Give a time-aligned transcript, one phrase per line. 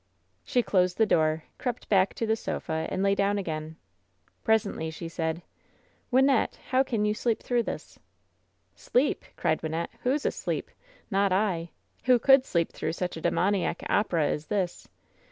[0.43, 3.75] She closed the door, crept back to the sofa and lay down again.
[4.43, 5.43] Presently she said:
[6.11, 6.55] "Wynnette!
[6.71, 7.99] how can you sleep through this?^'
[8.75, 9.89] "Sleep!'' cried Wynnette.
[10.01, 10.71] "Who's asleep?
[11.11, 11.69] Not I!
[12.05, 14.87] Who could sleep through such a demoniac opera as this?